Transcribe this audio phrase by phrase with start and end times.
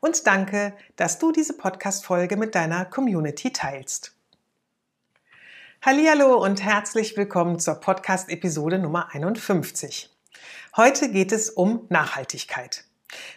[0.00, 4.14] Und danke, dass du diese Podcast-Folge mit deiner Community teilst.
[5.82, 10.10] Hallihallo und herzlich willkommen zur Podcast-Episode Nummer 51.
[10.76, 12.84] Heute geht es um Nachhaltigkeit.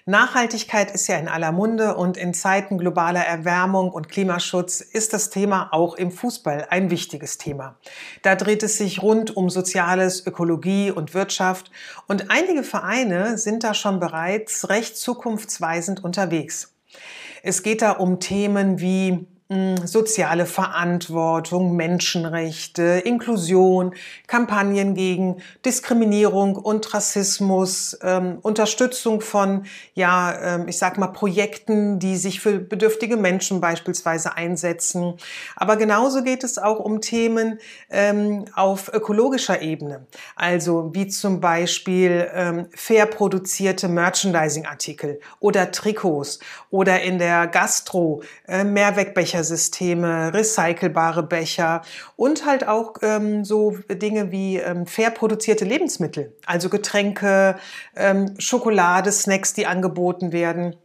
[0.05, 5.29] Nachhaltigkeit ist ja in aller Munde und in Zeiten globaler Erwärmung und Klimaschutz ist das
[5.29, 7.75] Thema auch im Fußball ein wichtiges Thema.
[8.21, 11.71] Da dreht es sich rund um Soziales, Ökologie und Wirtschaft
[12.07, 16.73] und einige Vereine sind da schon bereits recht zukunftsweisend unterwegs.
[17.43, 19.27] Es geht da um Themen wie
[19.85, 23.93] soziale Verantwortung, Menschenrechte, Inklusion,
[24.27, 32.17] Kampagnen gegen Diskriminierung und Rassismus, ähm, Unterstützung von, ja, ähm, ich sag mal, Projekten, die
[32.17, 35.13] sich für bedürftige Menschen beispielsweise einsetzen.
[35.55, 37.59] Aber genauso geht es auch um Themen
[37.89, 40.07] ähm, auf ökologischer Ebene.
[40.35, 48.65] Also wie zum Beispiel ähm, fair produzierte Merchandising-Artikel oder Trikots oder in der Gastro äh,
[48.65, 51.83] Mehrwegbecher Bechersysteme, recycelbare Becher
[52.15, 57.57] und halt auch ähm, so Dinge wie ähm, fair produzierte Lebensmittel, also Getränke,
[57.95, 60.75] ähm, Schokolade, Snacks, die angeboten werden.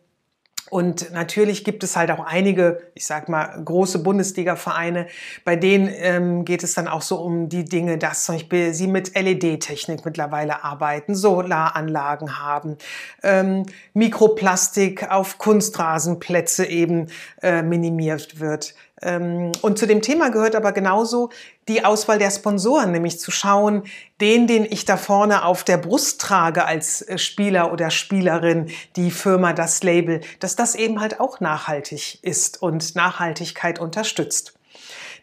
[0.73, 5.07] Und natürlich gibt es halt auch einige, ich sag mal, große Bundesliga-Vereine,
[5.45, 8.87] bei denen ähm, geht es dann auch so um die Dinge, dass zum Beispiel sie
[8.87, 12.79] mit LED-Technik mittlerweile arbeiten, Solaranlagen haben,
[13.23, 17.09] ähm, Mikroplastik auf Kunstrasenplätze eben
[17.43, 18.75] äh, minimiert wird.
[19.03, 21.31] Ähm, und zu dem Thema gehört aber genauso
[21.69, 23.83] die Auswahl der Sponsoren, nämlich zu schauen,
[24.21, 29.11] den, den ich da vorne auf der Brust trage als äh, Spieler oder Spielerin, die
[29.11, 34.55] Firma, das Label, dass das eben halt auch nachhaltig ist und Nachhaltigkeit unterstützt.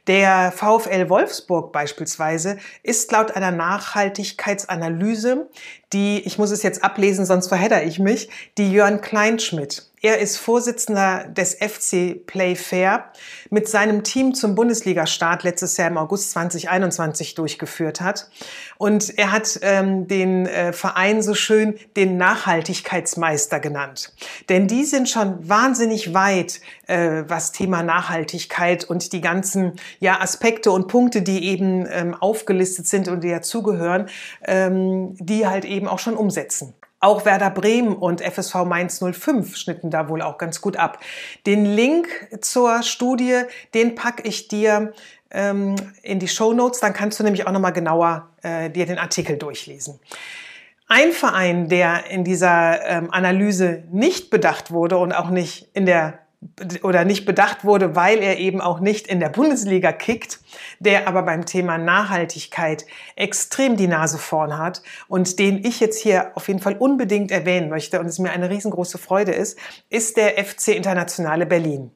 [0.08, 5.48] Der VfL Wolfsburg beispielsweise ist laut einer Nachhaltigkeitsanalyse,
[5.94, 10.38] die, ich muss es jetzt ablesen, sonst verhedder ich mich, die Jörn Kleinschmidt er ist
[10.38, 13.12] Vorsitzender des FC Playfair
[13.50, 18.30] mit seinem Team zum Bundesliga-Start letztes Jahr im August 2021 durchgeführt hat.
[18.78, 24.14] Und er hat ähm, den äh, Verein so schön den Nachhaltigkeitsmeister genannt.
[24.48, 30.72] Denn die sind schon wahnsinnig weit, äh, was Thema Nachhaltigkeit und die ganzen ja, Aspekte
[30.72, 34.08] und Punkte, die eben ähm, aufgelistet sind und die dazugehören,
[34.46, 36.74] ähm, die halt eben auch schon umsetzen.
[37.02, 41.00] Auch Werder Bremen und FSV Mainz 05 schnitten da wohl auch ganz gut ab.
[41.46, 42.08] Den Link
[42.42, 43.44] zur Studie,
[43.74, 44.94] den packe ich dir
[45.32, 46.82] ähm, in die Show Notes.
[46.82, 50.00] Dann kannst du nämlich auch nochmal genauer äh, dir den Artikel durchlesen.
[50.88, 56.20] Ein Verein, der in dieser ähm, Analyse nicht bedacht wurde und auch nicht in der
[56.84, 60.40] oder nicht bedacht wurde, weil er eben auch nicht in der Bundesliga kickt,
[60.80, 62.86] der aber beim Thema Nachhaltigkeit
[63.18, 67.70] extrem die Nase vorn hat und den ich jetzt hier auf jeden Fall unbedingt erwähnen
[67.70, 71.92] möchte und es mir eine riesengroße Freude ist, ist der FC Internationale Berlin.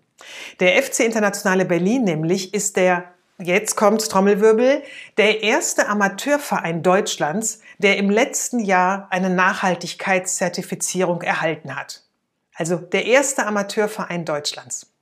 [0.60, 3.06] Der FC Internationale Berlin nämlich ist der
[3.40, 4.84] Jetzt kommt Trommelwirbel.
[5.18, 12.03] Der erste Amateurverein Deutschlands, der im letzten Jahr eine Nachhaltigkeitszertifizierung erhalten hat
[12.56, 14.94] also der erste Amateurverein Deutschlands.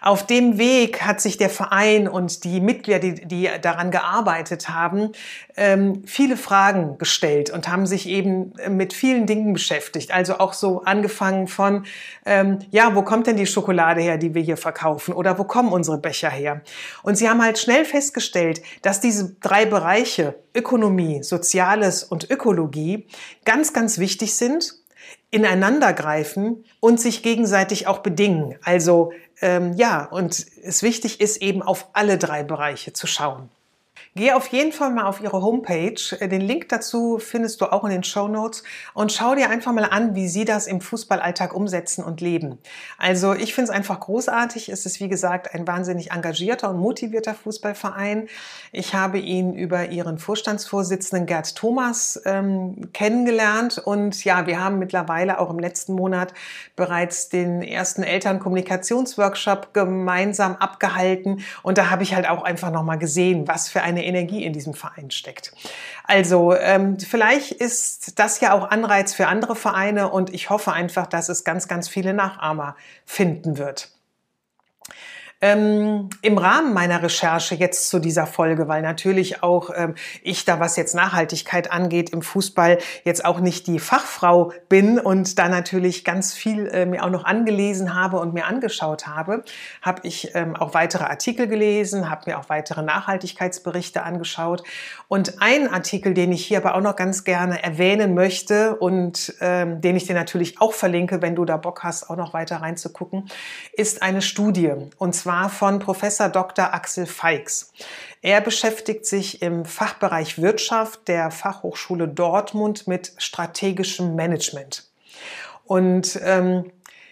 [0.00, 5.12] Auf dem Weg hat sich der Verein und die Mitglieder, die, die daran gearbeitet haben,
[5.56, 10.12] ähm, viele Fragen gestellt und haben sich eben mit vielen Dingen beschäftigt.
[10.12, 11.86] Also auch so angefangen von,
[12.26, 15.14] ähm, ja, wo kommt denn die Schokolade her, die wir hier verkaufen?
[15.14, 16.60] Oder wo kommen unsere Becher her?
[17.02, 23.06] Und sie haben halt schnell festgestellt, dass diese drei Bereiche, Ökonomie, Soziales und Ökologie,
[23.44, 24.83] ganz, ganz wichtig sind
[25.34, 28.56] ineinandergreifen und sich gegenseitig auch bedingen.
[28.62, 33.50] Also ähm, ja, und es wichtig ist eben auf alle drei Bereiche zu schauen.
[34.16, 35.96] Geh auf jeden Fall mal auf ihre Homepage.
[36.20, 38.62] Den Link dazu findest du auch in den Show Notes
[38.92, 42.60] und schau dir einfach mal an, wie sie das im Fußballalltag umsetzen und leben.
[42.96, 44.68] Also ich finde es einfach großartig.
[44.68, 48.28] Es ist wie gesagt ein wahnsinnig engagierter und motivierter Fußballverein.
[48.70, 55.40] Ich habe ihn über ihren Vorstandsvorsitzenden Gerd Thomas ähm, kennengelernt und ja, wir haben mittlerweile
[55.40, 56.34] auch im letzten Monat
[56.76, 62.94] bereits den ersten Elternkommunikationsworkshop gemeinsam abgehalten und da habe ich halt auch einfach noch mal
[62.94, 65.52] gesehen, was für eine Energie in diesem Verein steckt.
[66.04, 71.06] Also ähm, vielleicht ist das ja auch Anreiz für andere Vereine und ich hoffe einfach,
[71.06, 73.93] dass es ganz, ganz viele Nachahmer finden wird.
[75.44, 80.58] Ähm, Im Rahmen meiner Recherche jetzt zu dieser Folge, weil natürlich auch ähm, ich da,
[80.58, 86.02] was jetzt Nachhaltigkeit angeht, im Fußball jetzt auch nicht die Fachfrau bin und da natürlich
[86.02, 89.44] ganz viel äh, mir auch noch angelesen habe und mir angeschaut habe,
[89.82, 94.62] habe ich ähm, auch weitere Artikel gelesen, habe mir auch weitere Nachhaltigkeitsberichte angeschaut.
[95.08, 99.82] Und ein Artikel, den ich hier aber auch noch ganz gerne erwähnen möchte und ähm,
[99.82, 103.28] den ich dir natürlich auch verlinke, wenn du da Bock hast, auch noch weiter reinzugucken,
[103.74, 104.72] ist eine Studie.
[104.96, 106.72] Und zwar war von Professor Dr.
[106.72, 107.72] Axel Feix.
[108.22, 114.84] Er beschäftigt sich im Fachbereich Wirtschaft der Fachhochschule Dortmund mit strategischem Management.
[115.64, 116.70] Und ähm,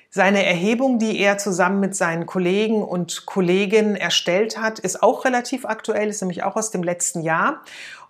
[0.09, 5.65] seine Erhebung, die er zusammen mit seinen Kollegen und Kolleginnen erstellt hat, ist auch relativ
[5.65, 7.63] aktuell, ist nämlich auch aus dem letzten Jahr.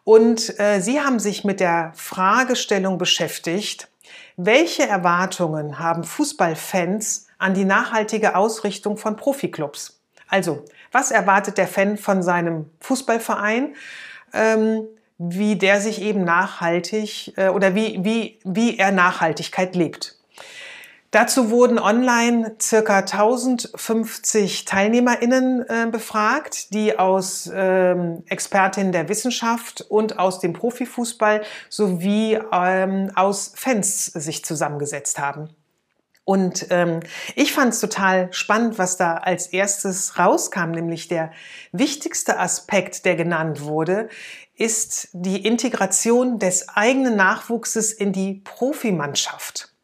[0.04, 3.88] Und äh, sie haben sich mit der Fragestellung beschäftigt,
[4.36, 10.01] welche Erwartungen haben Fußballfans an die nachhaltige Ausrichtung von Profiklubs?
[10.32, 13.74] Also, was erwartet der Fan von seinem Fußballverein?
[14.32, 14.86] Ähm,
[15.18, 20.16] wie der sich eben nachhaltig äh, oder wie, wie, wie er Nachhaltigkeit lebt.
[21.12, 30.18] Dazu wurden online circa 1050 TeilnehmerInnen äh, befragt, die aus ähm, Expertinnen der Wissenschaft und
[30.18, 35.50] aus dem Profifußball sowie ähm, aus Fans sich zusammengesetzt haben.
[36.24, 37.00] Und ähm,
[37.34, 41.32] ich fand es total spannend, was da als erstes rauskam, nämlich der
[41.72, 44.08] wichtigste Aspekt, der genannt wurde,
[44.54, 49.74] ist die Integration des eigenen Nachwuchses in die Profimannschaft.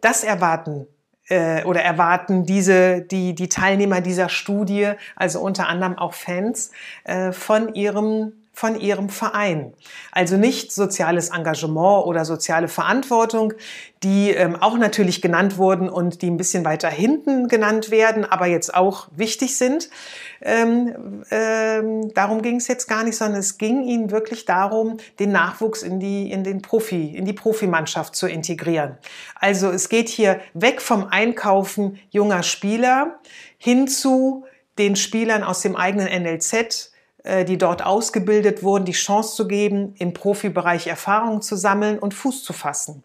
[0.00, 0.86] Das erwarten
[1.28, 6.70] äh, oder erwarten diese die die Teilnehmer dieser Studie, also unter anderem auch Fans,
[7.04, 9.72] äh, von ihrem von ihrem Verein.
[10.10, 13.54] Also nicht soziales Engagement oder soziale Verantwortung,
[14.02, 18.46] die ähm, auch natürlich genannt wurden und die ein bisschen weiter hinten genannt werden, aber
[18.46, 19.88] jetzt auch wichtig sind.
[20.42, 25.32] Ähm, ähm, darum ging es jetzt gar nicht, sondern es ging ihnen wirklich darum, den
[25.32, 28.98] Nachwuchs in die, in den Profi, in die Profimannschaft zu integrieren.
[29.36, 33.18] Also es geht hier weg vom Einkaufen junger Spieler
[33.56, 34.44] hin zu
[34.78, 36.91] den Spielern aus dem eigenen NLZ,
[37.24, 42.42] die dort ausgebildet wurden, die Chance zu geben, im Profibereich Erfahrungen zu sammeln und Fuß
[42.42, 43.02] zu fassen.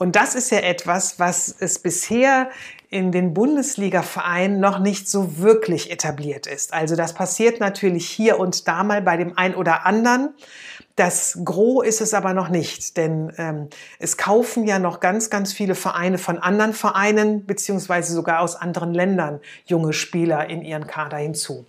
[0.00, 2.48] Und das ist ja etwas, was es bisher
[2.88, 6.72] in den Bundesliga-Vereinen noch nicht so wirklich etabliert ist.
[6.72, 10.30] Also das passiert natürlich hier und da mal bei dem einen oder anderen.
[10.96, 13.68] Das Gros ist es aber noch nicht, denn ähm,
[13.98, 18.94] es kaufen ja noch ganz, ganz viele Vereine von anderen Vereinen beziehungsweise sogar aus anderen
[18.94, 21.66] Ländern junge Spieler in ihren Kader hinzu.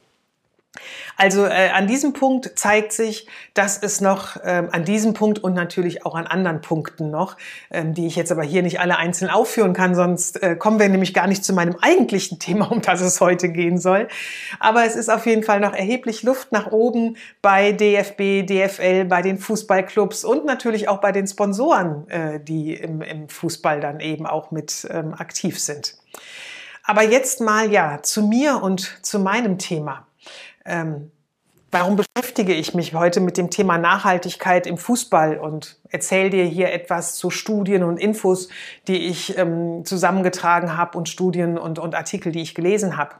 [1.17, 5.53] Also äh, an diesem Punkt zeigt sich, dass es noch ähm, an diesem Punkt und
[5.53, 7.35] natürlich auch an anderen Punkten noch,
[7.71, 10.87] ähm, die ich jetzt aber hier nicht alle einzeln aufführen kann, sonst äh, kommen wir
[10.87, 14.07] nämlich gar nicht zu meinem eigentlichen Thema, um das es heute gehen soll.
[14.59, 19.21] Aber es ist auf jeden Fall noch erheblich Luft nach oben bei DFB, DFL, bei
[19.21, 24.25] den Fußballclubs und natürlich auch bei den Sponsoren, äh, die im, im Fußball dann eben
[24.25, 25.97] auch mit ähm, aktiv sind.
[26.83, 30.07] Aber jetzt mal ja zu mir und zu meinem Thema.
[30.65, 31.11] Ähm,
[31.71, 36.71] warum beschäftige ich mich heute mit dem Thema Nachhaltigkeit im Fußball und erzähle dir hier
[36.71, 38.49] etwas zu Studien und Infos,
[38.87, 43.15] die ich ähm, zusammengetragen habe und Studien und, und Artikel, die ich gelesen habe?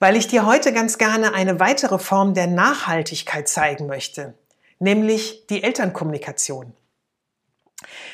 [0.00, 4.34] Weil ich dir heute ganz gerne eine weitere Form der Nachhaltigkeit zeigen möchte,
[4.78, 6.72] nämlich die Elternkommunikation.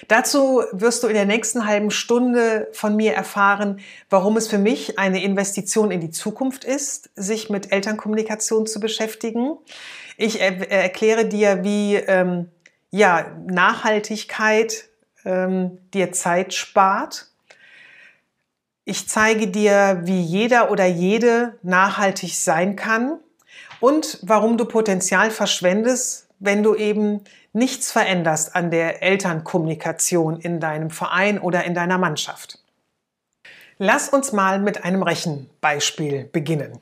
[0.08, 4.98] Dazu wirst du in der nächsten halben Stunde von mir erfahren, warum es für mich
[4.98, 9.56] eine Investition in die Zukunft ist, sich mit Elternkommunikation zu beschäftigen.
[10.16, 12.50] Ich er erkläre dir, wie ähm,
[12.90, 14.88] ja, Nachhaltigkeit
[15.24, 17.28] ähm, dir Zeit spart.
[18.84, 23.18] Ich zeige dir, wie jeder oder jede nachhaltig sein kann
[23.80, 27.22] und warum du Potenzial verschwendest, wenn du eben
[27.54, 32.58] nichts veränderst an der Elternkommunikation in deinem Verein oder in deiner Mannschaft.
[33.78, 36.80] Lass uns mal mit einem Rechenbeispiel beginnen.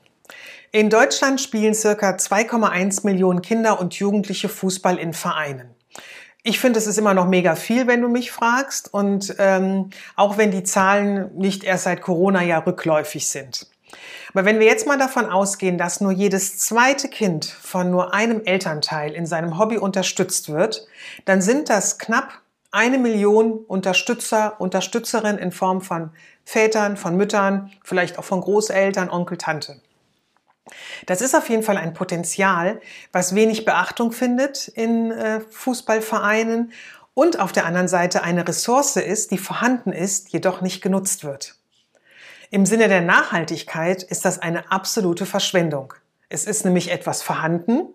[0.71, 5.69] In Deutschland spielen circa 2,1 Millionen Kinder und Jugendliche Fußball in Vereinen.
[6.41, 8.93] Ich finde, es ist immer noch mega viel, wenn du mich fragst.
[8.93, 13.67] Und ähm, auch wenn die Zahlen nicht erst seit Corona ja rückläufig sind.
[14.33, 18.41] Aber wenn wir jetzt mal davon ausgehen, dass nur jedes zweite Kind von nur einem
[18.43, 20.87] Elternteil in seinem Hobby unterstützt wird,
[21.25, 26.09] dann sind das knapp eine Million Unterstützer, Unterstützerinnen in Form von
[26.43, 29.79] Vätern, von Müttern, vielleicht auch von Großeltern, Onkel, Tante.
[31.05, 36.71] Das ist auf jeden Fall ein Potenzial, was wenig Beachtung findet in äh, Fußballvereinen
[37.13, 41.55] und auf der anderen Seite eine Ressource ist, die vorhanden ist, jedoch nicht genutzt wird.
[42.53, 45.95] Im Sinne der Nachhaltigkeit ist das eine absolute Verschwendung.
[46.29, 47.87] Es ist nämlich etwas vorhanden,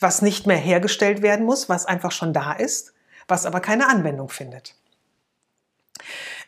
[0.00, 2.94] was nicht mehr hergestellt werden muss, was einfach schon da ist,
[3.28, 4.74] was aber keine Anwendung findet.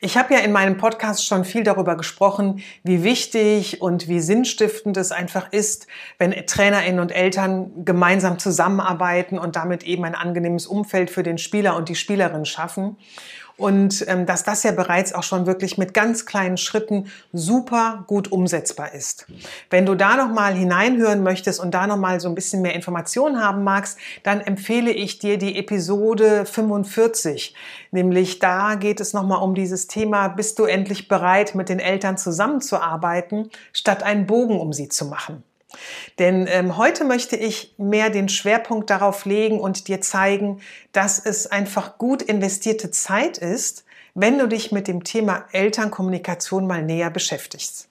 [0.00, 4.96] Ich habe ja in meinem Podcast schon viel darüber gesprochen, wie wichtig und wie sinnstiftend
[4.96, 11.10] es einfach ist, wenn Trainerinnen und Eltern gemeinsam zusammenarbeiten und damit eben ein angenehmes Umfeld
[11.10, 12.96] für den Spieler und die Spielerin schaffen
[13.56, 18.30] und ähm, dass das ja bereits auch schon wirklich mit ganz kleinen Schritten super gut
[18.30, 19.26] umsetzbar ist.
[19.70, 22.74] Wenn du da noch mal hineinhören möchtest und da noch mal so ein bisschen mehr
[22.74, 27.54] Informationen haben magst, dann empfehle ich dir die Episode 45,
[27.90, 31.78] nämlich da geht es noch mal um dieses Thema, bist du endlich bereit mit den
[31.78, 35.42] Eltern zusammenzuarbeiten, statt einen Bogen um sie zu machen.
[36.18, 40.60] Denn ähm, heute möchte ich mehr den Schwerpunkt darauf legen und dir zeigen,
[40.92, 46.82] dass es einfach gut investierte Zeit ist, wenn du dich mit dem Thema Elternkommunikation mal
[46.82, 47.88] näher beschäftigst.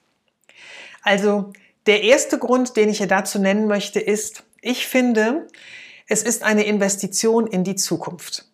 [1.02, 1.52] Also
[1.86, 5.46] der erste Grund, den ich hier dazu nennen möchte, ist, ich finde,
[6.08, 8.46] es ist eine Investition in die Zukunft.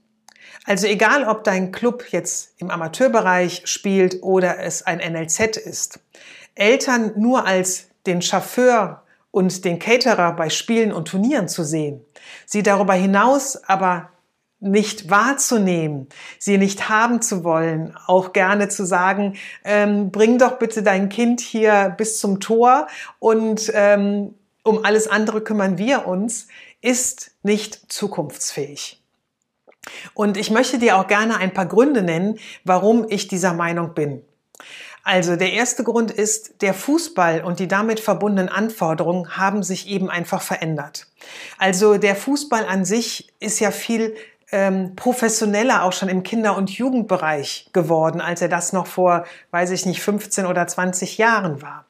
[0.64, 6.00] Also egal, ob dein Club jetzt im Amateurbereich spielt oder es ein NLZ ist,
[6.54, 9.01] Eltern nur als den Chauffeur
[9.32, 12.04] und den Caterer bei Spielen und Turnieren zu sehen,
[12.46, 14.10] sie darüber hinaus aber
[14.60, 16.08] nicht wahrzunehmen,
[16.38, 19.34] sie nicht haben zu wollen, auch gerne zu sagen,
[19.64, 22.86] ähm, bring doch bitte dein Kind hier bis zum Tor
[23.18, 26.46] und ähm, um alles andere kümmern wir uns,
[26.80, 29.02] ist nicht zukunftsfähig.
[30.14, 34.22] Und ich möchte dir auch gerne ein paar Gründe nennen, warum ich dieser Meinung bin.
[35.04, 40.08] Also der erste Grund ist, der Fußball und die damit verbundenen Anforderungen haben sich eben
[40.08, 41.08] einfach verändert.
[41.58, 44.14] Also der Fußball an sich ist ja viel
[44.52, 49.70] ähm, professioneller auch schon im Kinder- und Jugendbereich geworden, als er das noch vor, weiß
[49.72, 51.86] ich nicht, 15 oder 20 Jahren war.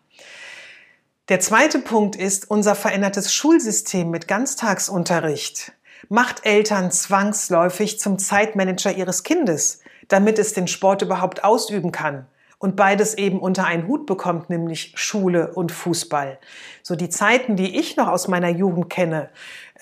[1.29, 5.73] Der zweite Punkt ist unser verändertes Schulsystem mit Ganztagsunterricht
[6.09, 12.27] macht Eltern zwangsläufig zum Zeitmanager ihres Kindes, damit es den Sport überhaupt ausüben kann
[12.63, 16.39] und beides eben unter einen Hut bekommt, nämlich Schule und Fußball.
[16.83, 19.31] So die Zeiten, die ich noch aus meiner Jugend kenne,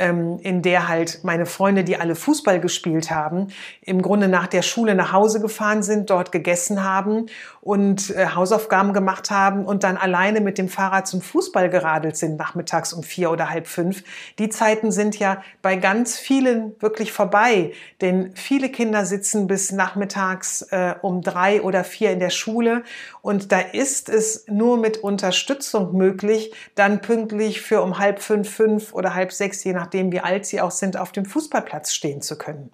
[0.01, 3.49] ähm, in der halt meine Freunde, die alle Fußball gespielt haben,
[3.83, 7.27] im Grunde nach der Schule nach Hause gefahren sind, dort gegessen haben
[7.61, 12.39] und äh, Hausaufgaben gemacht haben und dann alleine mit dem Fahrrad zum Fußball geradelt sind,
[12.39, 14.03] nachmittags um vier oder halb fünf.
[14.39, 20.63] Die Zeiten sind ja bei ganz vielen wirklich vorbei, denn viele Kinder sitzen bis nachmittags
[20.71, 22.83] äh, um drei oder vier in der Schule
[23.21, 28.93] und da ist es nur mit Unterstützung möglich, dann pünktlich für um halb fünf, fünf
[28.93, 32.37] oder halb sechs, je nachdem wie alt sie auch sind, auf dem Fußballplatz stehen zu
[32.39, 32.73] können.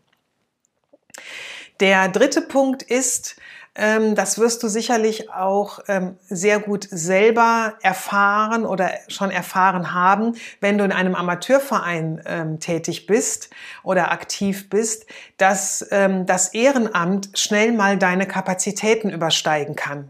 [1.80, 3.36] Der dritte Punkt ist,
[3.74, 10.34] ähm, das wirst du sicherlich auch ähm, sehr gut selber erfahren oder schon erfahren haben,
[10.60, 13.50] wenn du in einem Amateurverein ähm, tätig bist
[13.82, 15.06] oder aktiv bist,
[15.36, 20.08] dass das Ehrenamt schnell mal deine Kapazitäten übersteigen kann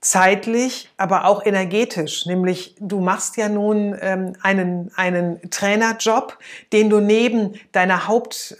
[0.00, 2.26] zeitlich, aber auch energetisch.
[2.26, 6.38] Nämlich du machst ja nun ähm, einen, einen Trainerjob,
[6.72, 8.56] den du neben deiner Haupt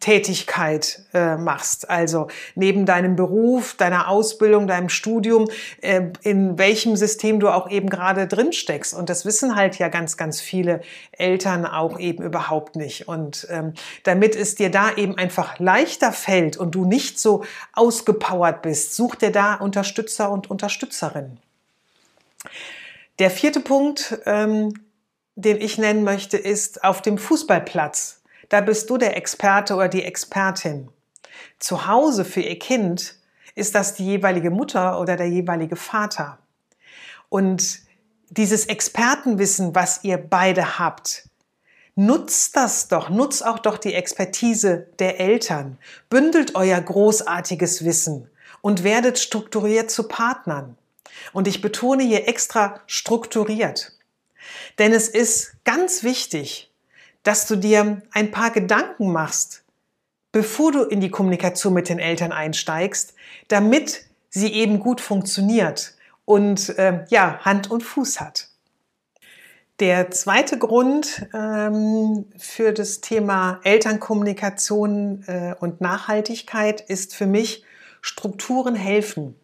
[0.00, 1.88] Tätigkeit äh, machst.
[1.88, 5.48] Also neben deinem Beruf, deiner Ausbildung, deinem Studium,
[5.80, 8.94] äh, in welchem System du auch eben gerade drin steckst.
[8.94, 10.80] Und das wissen halt ja ganz, ganz viele
[11.12, 13.08] Eltern auch eben überhaupt nicht.
[13.08, 13.74] Und ähm,
[14.04, 19.16] damit es dir da eben einfach leichter fällt und du nicht so ausgepowert bist, such
[19.16, 21.38] dir da Unterstützer und Unterstützerinnen.
[23.18, 24.74] Der vierte Punkt, ähm,
[25.36, 30.04] den ich nennen möchte, ist auf dem Fußballplatz da bist du der Experte oder die
[30.04, 30.88] Expertin.
[31.58, 33.16] Zu Hause für ihr Kind
[33.54, 36.38] ist das die jeweilige Mutter oder der jeweilige Vater.
[37.28, 37.80] Und
[38.28, 41.28] dieses Expertenwissen, was ihr beide habt,
[41.94, 45.78] nutzt das doch, nutzt auch doch die Expertise der Eltern,
[46.10, 50.76] bündelt euer großartiges Wissen und werdet strukturiert zu Partnern.
[51.32, 53.92] Und ich betone hier extra strukturiert.
[54.78, 56.65] Denn es ist ganz wichtig,
[57.26, 59.64] dass du dir ein paar Gedanken machst,
[60.30, 63.14] bevor du in die Kommunikation mit den Eltern einsteigst,
[63.48, 68.50] damit sie eben gut funktioniert und äh, ja, Hand und Fuß hat.
[69.80, 77.64] Der zweite Grund ähm, für das Thema Elternkommunikation äh, und Nachhaltigkeit ist für mich,
[78.02, 79.34] Strukturen helfen.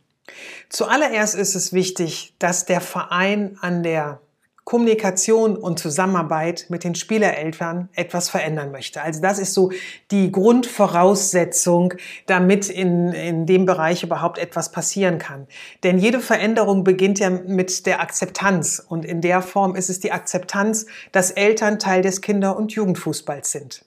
[0.68, 4.20] Zuallererst ist es wichtig, dass der Verein an der
[4.64, 9.02] Kommunikation und Zusammenarbeit mit den Spielereltern etwas verändern möchte.
[9.02, 9.72] Also das ist so
[10.12, 11.94] die Grundvoraussetzung,
[12.26, 15.48] damit in, in dem Bereich überhaupt etwas passieren kann.
[15.82, 18.84] Denn jede Veränderung beginnt ja mit der Akzeptanz.
[18.88, 23.50] Und in der Form ist es die Akzeptanz, dass Eltern Teil des Kinder- und Jugendfußballs
[23.50, 23.84] sind.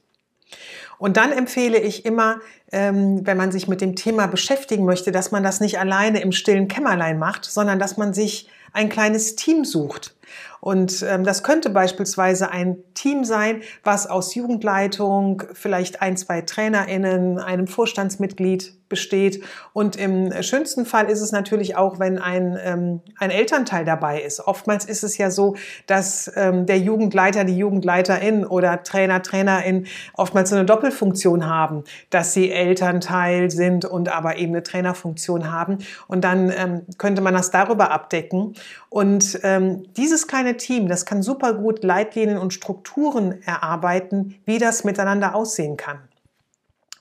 [0.98, 2.40] Und dann empfehle ich immer,
[2.72, 6.32] ähm, wenn man sich mit dem Thema beschäftigen möchte, dass man das nicht alleine im
[6.32, 10.16] stillen Kämmerlein macht, sondern dass man sich ein kleines Team sucht.
[10.60, 17.40] Und ähm, das könnte beispielsweise ein Team sein, was aus Jugendleitung, vielleicht ein, zwei TrainerInnen,
[17.40, 19.44] einem Vorstandsmitglied besteht.
[19.74, 24.40] Und im schönsten Fall ist es natürlich auch, wenn ein, ähm, ein Elternteil dabei ist.
[24.48, 30.50] Oftmals ist es ja so, dass ähm, der Jugendleiter, die Jugendleiterin oder Trainer, Trainerin oftmals
[30.50, 35.80] so eine Doppelfunktion haben, dass sie Elternteil sind und aber eben eine Trainerfunktion haben.
[36.08, 38.54] Und dann ähm, könnte man das darüber abdecken.
[38.88, 44.86] Und ähm, dieses kleine Team, das kann super gut Leitlinien und Strukturen erarbeiten, wie das
[44.86, 46.00] miteinander aussehen kann.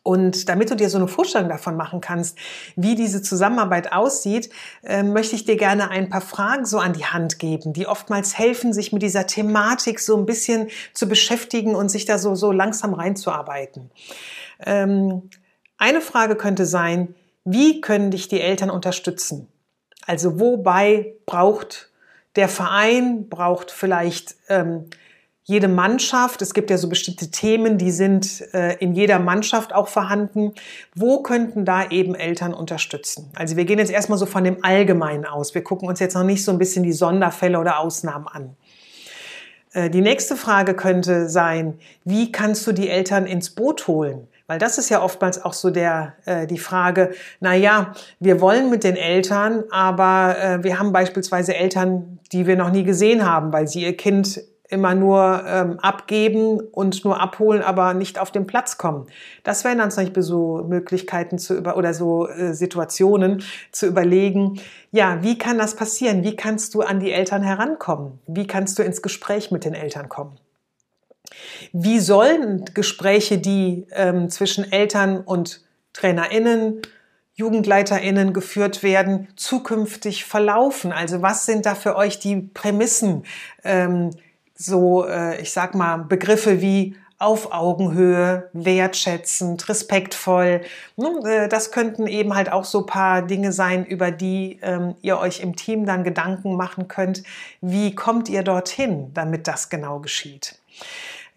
[0.04, 2.36] Und damit du dir so eine Vorstellung davon machen kannst,
[2.76, 4.50] wie diese Zusammenarbeit aussieht,
[4.82, 8.38] äh, möchte ich dir gerne ein paar Fragen so an die Hand geben, die oftmals
[8.38, 12.52] helfen, sich mit dieser Thematik so ein bisschen zu beschäftigen und sich da so, so
[12.52, 13.90] langsam reinzuarbeiten.
[14.64, 15.30] Ähm,
[15.78, 17.14] eine Frage könnte sein,
[17.46, 19.48] wie können dich die Eltern unterstützen?
[20.06, 21.90] Also wobei braucht
[22.36, 24.90] der Verein, braucht vielleicht ähm,
[25.46, 29.88] jede Mannschaft, es gibt ja so bestimmte Themen, die sind äh, in jeder Mannschaft auch
[29.88, 30.54] vorhanden.
[30.94, 33.30] Wo könnten da eben Eltern unterstützen?
[33.34, 35.54] Also wir gehen jetzt erstmal so von dem Allgemeinen aus.
[35.54, 38.56] Wir gucken uns jetzt noch nicht so ein bisschen die Sonderfälle oder Ausnahmen an.
[39.74, 44.26] Äh, die nächste Frage könnte sein, wie kannst du die Eltern ins Boot holen?
[44.46, 48.70] Weil das ist ja oftmals auch so der, äh, die Frage, na ja, wir wollen
[48.70, 53.52] mit den Eltern, aber äh, wir haben beispielsweise Eltern, die wir noch nie gesehen haben,
[53.52, 58.46] weil sie ihr Kind immer nur ähm, abgeben und nur abholen, aber nicht auf den
[58.46, 59.06] Platz kommen.
[59.42, 64.60] Das wären dann zum Beispiel so Möglichkeiten zu über oder so äh, Situationen zu überlegen.
[64.90, 66.24] Ja, wie kann das passieren?
[66.24, 68.20] Wie kannst du an die Eltern herankommen?
[68.26, 70.38] Wie kannst du ins Gespräch mit den Eltern kommen?
[71.72, 76.82] Wie sollen Gespräche, die ähm, zwischen Eltern und TrainerInnen,
[77.34, 80.92] JugendleiterInnen geführt werden, zukünftig verlaufen?
[80.92, 83.24] Also was sind da für euch die Prämissen?
[83.64, 84.10] Ähm,
[84.56, 90.62] so, äh, ich sag mal, Begriffe wie auf Augenhöhe, wertschätzend, respektvoll.
[90.98, 95.40] Äh, das könnten eben halt auch so paar Dinge sein, über die ähm, ihr euch
[95.40, 97.22] im Team dann Gedanken machen könnt.
[97.60, 100.56] Wie kommt ihr dorthin, damit das genau geschieht?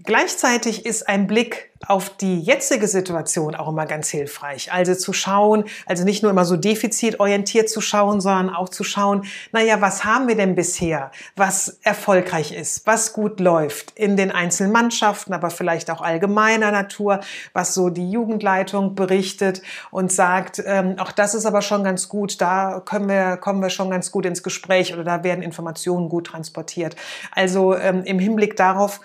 [0.03, 4.71] Gleichzeitig ist ein Blick auf die jetzige Situation auch immer ganz hilfreich.
[4.71, 9.25] Also zu schauen, also nicht nur immer so defizitorientiert zu schauen, sondern auch zu schauen,
[9.51, 14.71] naja, was haben wir denn bisher, was erfolgreich ist, was gut läuft in den einzelnen
[14.71, 17.19] Mannschaften, aber vielleicht auch allgemeiner Natur,
[17.53, 22.39] was so die Jugendleitung berichtet und sagt, ähm, auch das ist aber schon ganz gut,
[22.39, 26.27] da können wir, kommen wir schon ganz gut ins Gespräch oder da werden Informationen gut
[26.27, 26.95] transportiert.
[27.31, 28.99] Also ähm, im Hinblick darauf,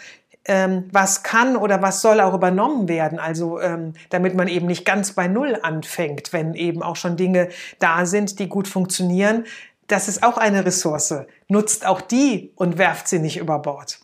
[0.45, 3.19] ähm, was kann oder was soll auch übernommen werden.
[3.19, 7.49] Also ähm, damit man eben nicht ganz bei Null anfängt, wenn eben auch schon Dinge
[7.79, 9.45] da sind, die gut funktionieren.
[9.87, 11.15] Das ist auch eine Ressource.
[11.49, 14.01] Nutzt auch die und werft sie nicht über Bord.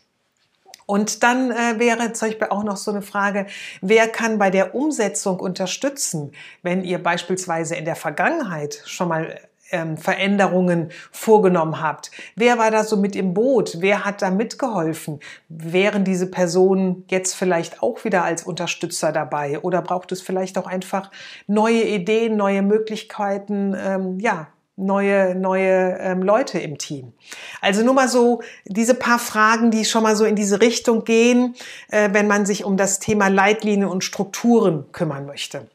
[0.85, 3.45] Und dann äh, wäre zum Beispiel auch noch so eine Frage,
[3.81, 6.31] wer kann bei der Umsetzung unterstützen,
[6.63, 9.39] wenn ihr beispielsweise in der Vergangenheit schon mal
[9.71, 12.11] ähm, Veränderungen vorgenommen habt.
[12.35, 13.77] Wer war da so mit im Boot?
[13.79, 15.19] Wer hat da mitgeholfen?
[15.47, 19.59] Wären diese Personen jetzt vielleicht auch wieder als Unterstützer dabei?
[19.59, 21.11] Oder braucht es vielleicht auch einfach
[21.47, 24.47] neue Ideen, neue Möglichkeiten, ähm, ja,
[24.79, 27.13] neue, neue ähm, Leute im Team.
[27.61, 31.55] Also nur mal so diese paar Fragen, die schon mal so in diese Richtung gehen,
[31.89, 35.67] äh, wenn man sich um das Thema Leitlinien und Strukturen kümmern möchte.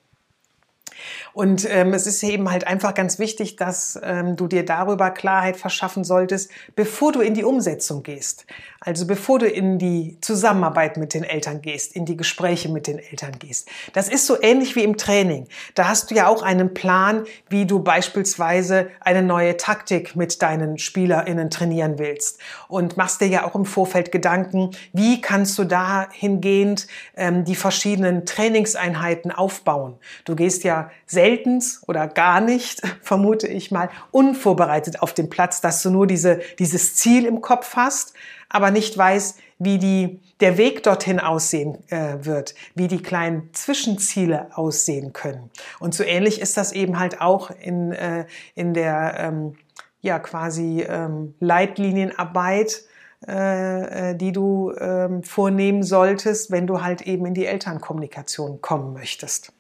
[1.35, 5.57] Und ähm, es ist eben halt einfach ganz wichtig, dass ähm, du dir darüber Klarheit
[5.57, 8.47] verschaffen solltest, bevor du in die Umsetzung gehst.
[8.79, 12.99] Also bevor du in die Zusammenarbeit mit den Eltern gehst, in die Gespräche mit den
[12.99, 13.69] Eltern gehst.
[13.95, 15.49] Das ist so ähnlich wie im Training.
[15.75, 20.79] Da hast du ja auch einen Plan, wie du beispielsweise eine neue Taktik mit deinen
[20.79, 22.39] SpielerInnen trainieren willst.
[22.69, 28.27] Und machst dir ja auch im Vorfeld Gedanken, wie kannst du dahingehend ähm, die verschiedenen
[28.27, 29.95] Trainingseinheiten aufbauen.
[30.27, 30.91] Du gehst ja
[31.25, 36.41] selten oder gar nicht, vermute ich mal, unvorbereitet auf den Platz, dass du nur diese,
[36.59, 38.15] dieses Ziel im Kopf hast
[38.55, 44.57] aber nicht weiß, wie die, der Weg dorthin aussehen äh, wird, wie die kleinen Zwischenziele
[44.57, 45.51] aussehen können.
[45.81, 49.57] Und so ähnlich ist das eben halt auch in, äh, in der ähm,
[50.03, 52.85] ja quasi ähm, Leitlinienarbeit,
[53.27, 58.93] äh, äh die du ähm, vornehmen solltest, wenn du halt eben in die Elternkommunikation kommen
[58.93, 59.53] möchtest.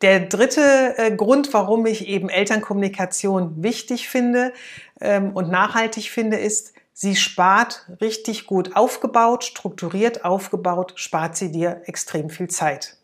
[0.00, 4.52] Der dritte äh, Grund, warum ich eben Elternkommunikation wichtig finde
[5.00, 11.82] ähm, und nachhaltig finde, ist, Sie spart richtig gut aufgebaut, strukturiert aufgebaut, spart sie dir
[11.84, 12.96] extrem viel Zeit.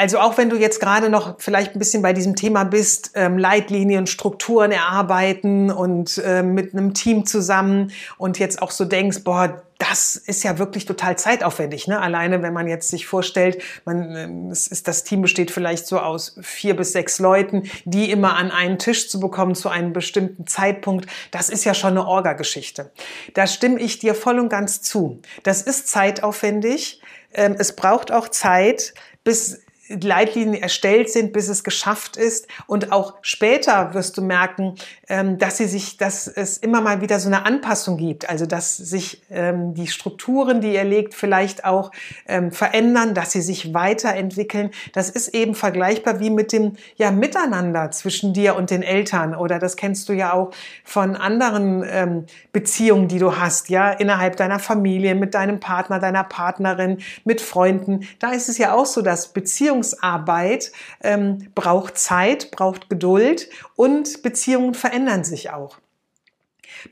[0.00, 3.36] Also auch wenn du jetzt gerade noch vielleicht ein bisschen bei diesem Thema bist, ähm,
[3.36, 9.62] Leitlinien, Strukturen erarbeiten und äh, mit einem Team zusammen und jetzt auch so denkst, boah,
[9.76, 11.86] das ist ja wirklich total zeitaufwendig.
[11.86, 12.00] Ne?
[12.00, 15.98] Alleine, wenn man jetzt sich vorstellt, man, ähm, es ist, das Team besteht vielleicht so
[15.98, 20.46] aus vier bis sechs Leuten, die immer an einen Tisch zu bekommen zu einem bestimmten
[20.46, 22.90] Zeitpunkt, das ist ja schon eine Orga-Geschichte.
[23.34, 25.20] Da stimme ich dir voll und ganz zu.
[25.42, 27.02] Das ist zeitaufwendig.
[27.34, 29.60] Ähm, es braucht auch Zeit, bis
[29.90, 32.46] Leitlinien erstellt sind, bis es geschafft ist.
[32.66, 34.76] Und auch später wirst du merken,
[35.08, 38.28] ähm, dass sie sich, dass es immer mal wieder so eine Anpassung gibt.
[38.28, 41.90] Also dass sich ähm, die Strukturen, die ihr legt, vielleicht auch
[42.28, 44.70] ähm, verändern, dass sie sich weiterentwickeln.
[44.92, 49.34] Das ist eben vergleichbar wie mit dem ja Miteinander zwischen dir und den Eltern.
[49.34, 50.52] Oder das kennst du ja auch
[50.84, 56.98] von anderen Beziehungen, die du hast, ja innerhalb deiner Familie, mit deinem Partner, deiner Partnerin,
[57.24, 58.06] mit Freunden.
[58.18, 64.22] Da ist es ja auch so, dass Beziehungen Beziehungsarbeit ähm, braucht Zeit, braucht Geduld und
[64.22, 65.78] Beziehungen verändern sich auch.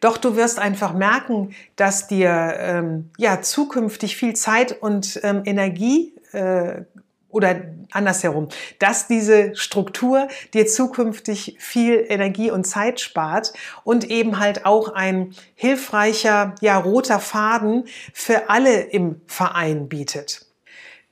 [0.01, 6.15] Doch du wirst einfach merken, dass dir ähm, ja zukünftig viel Zeit und ähm, Energie
[6.33, 6.83] äh,
[7.31, 8.49] oder andersherum,
[8.79, 13.53] dass diese Struktur dir zukünftig viel Energie und Zeit spart
[13.85, 20.48] und eben halt auch ein hilfreicher, ja, roter Faden für alle im Verein bietet.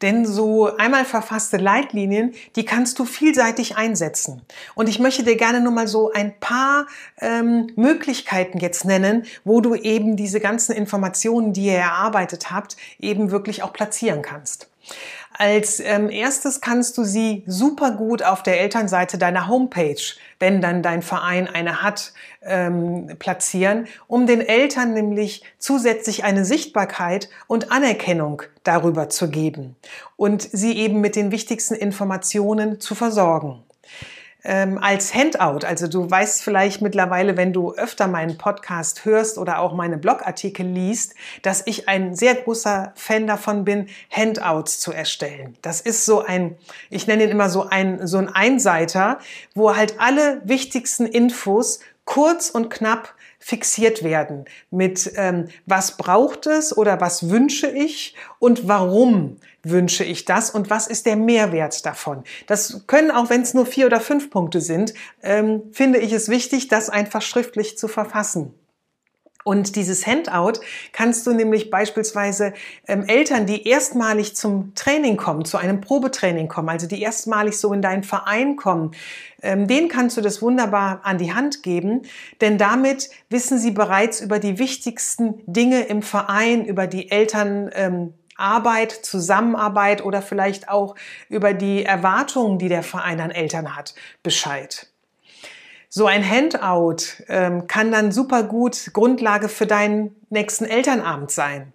[0.03, 4.43] Denn so einmal verfasste Leitlinien, die kannst du vielseitig einsetzen.
[4.75, 6.87] Und ich möchte dir gerne nur mal so ein paar
[7.21, 13.31] ähm, Möglichkeiten jetzt nennen, wo du eben diese ganzen Informationen, die ihr erarbeitet habt, eben
[13.31, 14.69] wirklich auch platzieren kannst.
[15.39, 20.01] Als ähm, erstes kannst du sie super gut auf der Elternseite deiner Homepage,
[20.39, 27.29] wenn dann dein Verein eine hat, ähm, platzieren, um den Eltern nämlich zusätzlich eine Sichtbarkeit
[27.49, 29.77] und Anerkennung darüber zu geben
[30.17, 33.66] und sie eben mit den wichtigsten Informationen zu versorgen
[34.47, 35.67] ähm, als Handout.
[35.67, 40.65] Also du weißt vielleicht mittlerweile, wenn du öfter meinen Podcast hörst oder auch meine Blogartikel
[40.65, 45.57] liest, dass ich ein sehr großer Fan davon bin, Handouts zu erstellen.
[45.63, 46.57] Das ist so ein,
[46.91, 49.19] ich nenne ihn immer so ein, so ein Einseiter,
[49.55, 53.16] wo halt alle wichtigsten Infos kurz und knapp
[53.47, 60.25] fixiert werden mit ähm, was braucht es oder was wünsche ich und warum wünsche ich
[60.25, 62.25] das und was ist der Mehrwert davon.
[62.49, 66.29] Das können, auch wenn es nur vier oder fünf Punkte sind, ähm, finde ich es
[66.29, 68.53] wichtig, das einfach schriftlich zu verfassen.
[69.47, 70.59] Und dieses Handout
[70.91, 72.53] kannst du nämlich beispielsweise
[72.89, 77.73] ähm, Eltern, die erstmalig zum Training kommen, zu einem Probetraining kommen, also die erstmalig so
[77.73, 78.91] in deinen Verein kommen,
[79.43, 82.03] ähm, denen kannst du das wunderbar an die Hand geben,
[82.41, 87.71] denn damit wissen sie bereits über die wichtigsten Dinge im Verein, über die Eltern.
[87.73, 90.95] Ähm, Arbeit, Zusammenarbeit oder vielleicht auch
[91.31, 94.93] über die Erwartungen, die der Verein an Eltern hat, Bescheid.
[95.89, 101.73] So ein Handout ähm, kann dann super gut Grundlage für deinen nächsten Elternabend sein.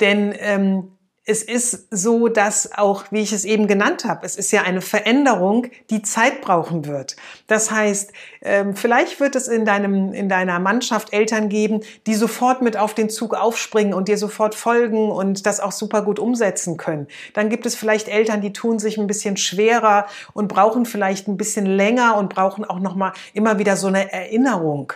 [0.00, 0.92] Denn ähm,
[1.28, 4.80] es ist so, dass auch, wie ich es eben genannt habe, es ist ja eine
[4.80, 7.16] Veränderung, die Zeit brauchen wird.
[7.46, 12.62] Das heißt, ähm, vielleicht wird es in deinem, in deiner Mannschaft Eltern geben, die sofort
[12.62, 16.78] mit auf den Zug aufspringen und dir sofort folgen und das auch super gut umsetzen
[16.78, 17.06] können.
[17.34, 21.36] Dann gibt es vielleicht Eltern, die tun sich ein bisschen schwerer und brauchen vielleicht ein
[21.36, 24.94] bisschen länger und brauchen auch noch mal immer wieder so eine Erinnerung.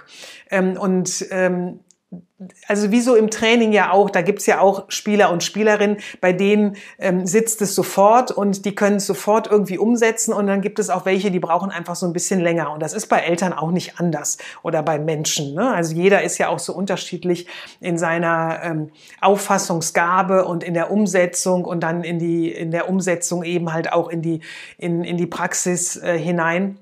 [0.51, 1.81] Ähm, und ähm,
[2.69, 6.33] also wie so im Training ja auch, da gibt's ja auch Spieler und Spielerinnen, bei
[6.33, 10.79] denen ähm, sitzt es sofort und die können es sofort irgendwie umsetzen und dann gibt
[10.79, 13.53] es auch welche, die brauchen einfach so ein bisschen länger und das ist bei Eltern
[13.53, 15.55] auch nicht anders oder bei Menschen.
[15.55, 15.73] Ne?
[15.73, 17.47] Also jeder ist ja auch so unterschiedlich
[17.81, 23.43] in seiner ähm, Auffassungsgabe und in der Umsetzung und dann in die in der Umsetzung
[23.43, 24.41] eben halt auch in die
[24.79, 26.79] in, in die Praxis äh, hinein.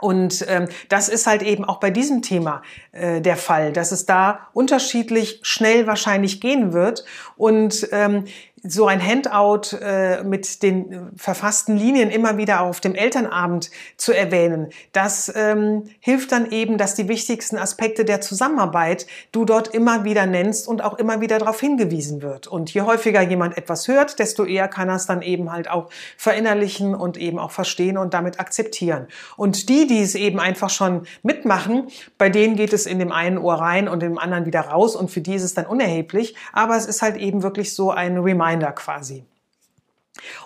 [0.00, 4.06] Und ähm, das ist halt eben auch bei diesem Thema äh, der Fall, dass es
[4.06, 7.04] da unterschiedlich schnell wahrscheinlich gehen wird.
[7.36, 8.24] Und ähm,
[8.62, 14.68] so ein Handout äh, mit den verfassten Linien immer wieder auf dem Elternabend zu erwähnen,
[14.92, 20.26] das ähm, hilft dann eben, dass die wichtigsten Aspekte der Zusammenarbeit du dort immer wieder
[20.26, 22.48] nennst und auch immer wieder darauf hingewiesen wird.
[22.48, 25.88] Und je häufiger jemand etwas hört, desto eher kann er es dann eben halt auch
[26.18, 29.06] verinnerlichen und eben auch verstehen und damit akzeptieren.
[29.36, 33.38] Und die, die es eben einfach schon mitmachen, bei denen geht es in dem einen
[33.38, 36.34] Ohr rein und im anderen wieder raus und für die ist es dann unerheblich.
[36.52, 39.24] Aber es ist halt eben wirklich so ein Reminder Reminder quasi.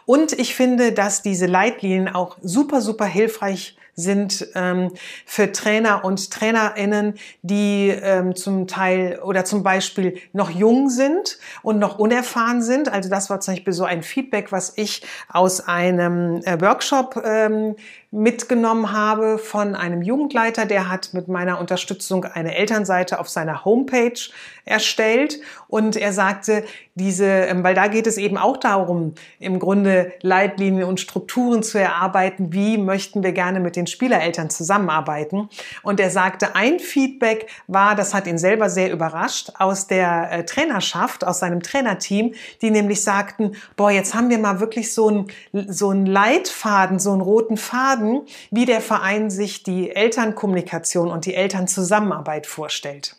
[0.06, 4.90] Und ich finde, dass diese Leitlinien auch super, super hilfreich sind ähm,
[5.24, 11.78] für Trainer und Trainerinnen, die ähm, zum Teil oder zum Beispiel noch jung sind und
[11.78, 12.88] noch unerfahren sind.
[12.88, 17.76] Also das war zum Beispiel so ein Feedback, was ich aus einem äh, Workshop ähm,
[18.14, 24.20] mitgenommen habe von einem Jugendleiter, der hat mit meiner Unterstützung eine Elternseite auf seiner Homepage
[24.64, 26.64] erstellt und er sagte,
[26.96, 31.78] diese, ähm, weil da geht es eben auch darum, im Grunde Leitlinien und Strukturen zu
[31.78, 35.48] erarbeiten, wie möchten wir gerne mit den Spielereltern zusammenarbeiten.
[35.82, 40.44] Und er sagte, ein Feedback war, das hat ihn selber sehr überrascht, aus der äh,
[40.44, 45.72] Trainerschaft, aus seinem Trainerteam, die nämlich sagten, boah, jetzt haben wir mal wirklich so einen,
[45.72, 51.34] so einen Leitfaden, so einen roten Faden, wie der Verein sich die Elternkommunikation und die
[51.34, 53.16] Elternzusammenarbeit vorstellt.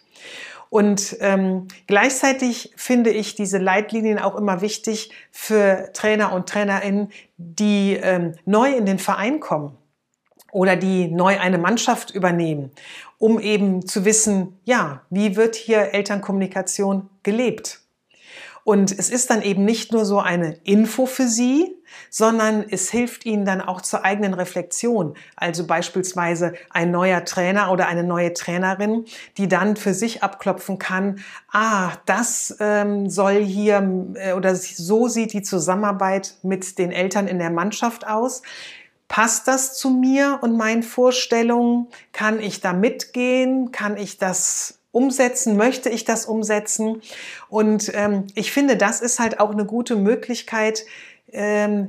[0.75, 7.93] Und ähm, gleichzeitig finde ich diese Leitlinien auch immer wichtig für Trainer und Trainerinnen, die
[7.93, 9.77] ähm, neu in den Verein kommen
[10.51, 12.71] oder die neu eine Mannschaft übernehmen,
[13.19, 17.79] um eben zu wissen, ja, wie wird hier Elternkommunikation gelebt?
[18.65, 21.74] Und es ist dann eben nicht nur so eine Info für Sie,
[22.09, 25.15] sondern es hilft Ihnen dann auch zur eigenen Reflexion.
[25.35, 29.05] Also beispielsweise ein neuer Trainer oder eine neue Trainerin,
[29.37, 31.19] die dann für sich abklopfen kann,
[31.51, 37.39] ah, das ähm, soll hier äh, oder so sieht die Zusammenarbeit mit den Eltern in
[37.39, 38.41] der Mannschaft aus.
[39.07, 41.87] Passt das zu mir und meinen Vorstellungen?
[42.11, 43.71] Kann ich da mitgehen?
[43.71, 45.57] Kann ich das umsetzen?
[45.57, 47.01] Möchte ich das umsetzen?
[47.49, 50.85] Und ähm, ich finde, das ist halt auch eine gute Möglichkeit,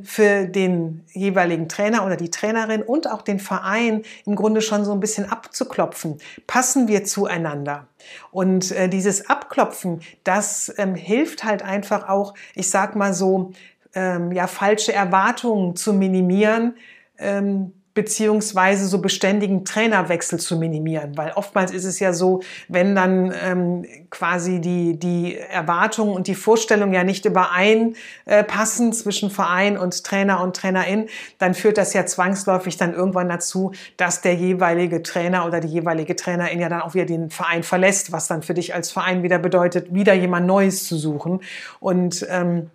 [0.03, 4.93] für den jeweiligen Trainer oder die Trainerin und auch den Verein im Grunde schon so
[4.93, 6.19] ein bisschen abzuklopfen.
[6.47, 7.87] Passen wir zueinander?
[8.31, 13.53] Und äh, dieses Abklopfen, das ähm, hilft halt einfach auch, ich sag mal so,
[13.95, 16.77] ähm, ja, falsche Erwartungen zu minimieren,
[17.19, 21.17] ähm, beziehungsweise so beständigen Trainerwechsel zu minimieren.
[21.17, 26.35] Weil oftmals ist es ja so, wenn dann ähm, quasi die, die Erwartungen und die
[26.35, 32.05] Vorstellungen ja nicht übereinpassen äh, zwischen Verein und Trainer und Trainerin, dann führt das ja
[32.05, 36.93] zwangsläufig dann irgendwann dazu, dass der jeweilige Trainer oder die jeweilige Trainerin ja dann auch
[36.93, 40.85] wieder den Verein verlässt, was dann für dich als Verein wieder bedeutet, wieder jemand Neues
[40.85, 41.41] zu suchen.
[41.81, 42.71] Und ähm,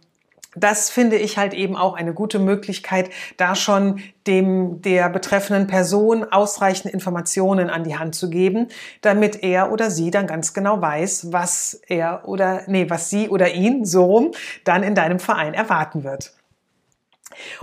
[0.56, 6.26] das finde ich halt eben auch eine gute Möglichkeit, da schon dem der betreffenden Person
[6.30, 8.68] ausreichend Informationen an die Hand zu geben,
[9.02, 13.54] damit er oder sie dann ganz genau weiß, was er oder nee, was sie oder
[13.54, 14.32] ihn so rum
[14.66, 16.34] dann in deinem Verein erwarten wird.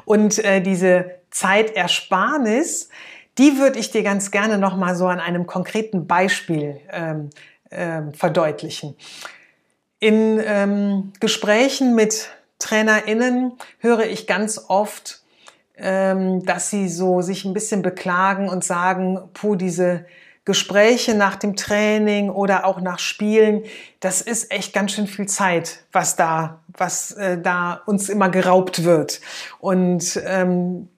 [0.06, 2.88] Und äh, diese Zeitersparnis,
[3.36, 7.30] die würde ich dir ganz gerne noch mal so an einem konkreten Beispiel ähm,
[7.70, 8.96] ähm, verdeutlichen.
[10.00, 15.22] In ähm, Gesprächen mit TrainerInnen höre ich ganz oft,
[15.76, 20.06] ähm, dass sie so sich ein bisschen beklagen und sagen, puh, diese
[20.44, 23.64] Gespräche nach dem Training oder auch nach Spielen,
[24.00, 28.82] das ist echt ganz schön viel Zeit, was da, was äh, da uns immer geraubt
[28.82, 29.20] wird.
[29.60, 30.88] Und ähm,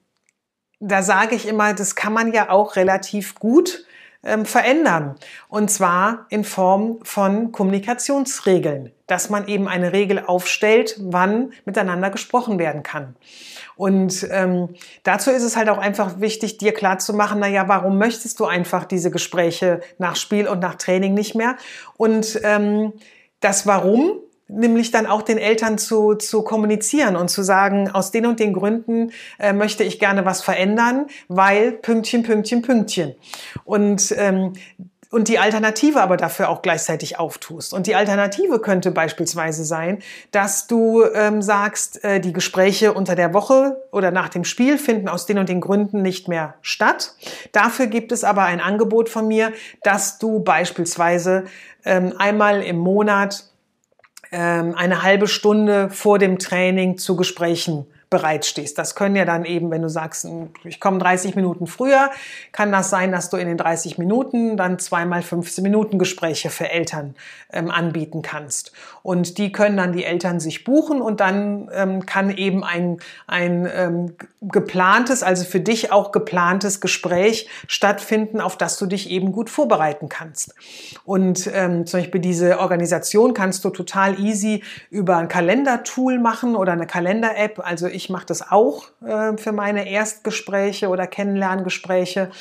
[0.79, 3.85] da sage ich immer, das kann man ja auch relativ gut
[4.23, 5.15] ähm, verändern.
[5.49, 12.59] Und zwar in Form von Kommunikationsregeln, dass man eben eine Regel aufstellt, wann miteinander gesprochen
[12.59, 13.15] werden kann.
[13.75, 14.69] Und ähm,
[15.03, 18.39] dazu ist es halt auch einfach wichtig, dir klar zu machen, na ja, warum möchtest
[18.39, 21.57] du einfach diese Gespräche nach Spiel und nach Training nicht mehr?
[21.97, 22.93] Und ähm,
[23.39, 24.19] das Warum
[24.51, 28.53] nämlich dann auch den Eltern zu, zu kommunizieren und zu sagen, aus den und den
[28.53, 33.15] Gründen äh, möchte ich gerne was verändern, weil Pünktchen, Pünktchen, Pünktchen.
[33.65, 34.53] Und ähm,
[35.11, 37.73] und die Alternative aber dafür auch gleichzeitig auftust.
[37.73, 39.99] Und die Alternative könnte beispielsweise sein,
[40.31, 45.09] dass du ähm, sagst, äh, die Gespräche unter der Woche oder nach dem Spiel finden
[45.09, 47.13] aus den und den Gründen nicht mehr statt.
[47.51, 49.51] Dafür gibt es aber ein Angebot von mir,
[49.83, 51.43] dass du beispielsweise
[51.83, 53.50] ähm, einmal im Monat
[54.37, 58.77] eine halbe Stunde vor dem Training zu Gesprächen bereitstehst.
[58.77, 60.27] Das können ja dann eben, wenn du sagst,
[60.65, 62.11] ich komme 30 Minuten früher,
[62.51, 66.69] kann das sein, dass du in den 30 Minuten dann zweimal 15 Minuten Gespräche für
[66.69, 67.15] Eltern
[67.53, 68.73] ähm, anbieten kannst.
[69.01, 73.67] Und die können dann die Eltern sich buchen und dann ähm, kann eben ein, ein
[73.73, 79.49] ähm, geplantes, also für dich auch geplantes Gespräch stattfinden, auf das du dich eben gut
[79.49, 80.53] vorbereiten kannst.
[81.05, 86.73] Und ähm, zum Beispiel diese Organisation kannst du total easy über ein Kalendertool machen oder
[86.73, 87.61] eine Kalender-App.
[87.63, 92.31] Also ich ich mache das auch äh, für meine Erstgespräche oder Kennenlerngespräche.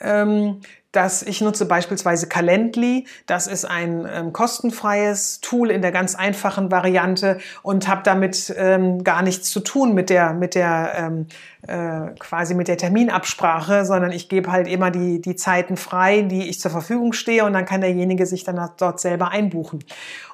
[0.00, 0.60] Ähm,
[0.92, 3.06] dass ich nutze beispielsweise Calendly.
[3.26, 9.02] Das ist ein ähm, kostenfreies Tool in der ganz einfachen Variante und habe damit ähm,
[9.02, 11.26] gar nichts zu tun mit der mit der ähm,
[11.66, 16.48] äh, quasi mit der Terminabsprache, sondern ich gebe halt immer die die Zeiten frei, die
[16.48, 19.82] ich zur Verfügung stehe und dann kann derjenige sich dann dort selber einbuchen.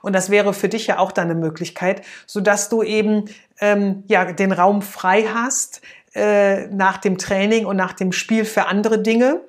[0.03, 3.27] Und das wäre für dich ja auch dann eine Möglichkeit, so dass du eben
[3.61, 5.83] ähm, ja den Raum frei hast
[6.15, 9.43] äh, nach dem Training und nach dem Spiel für andere Dinge